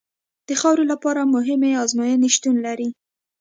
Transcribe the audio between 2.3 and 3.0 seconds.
شتون لري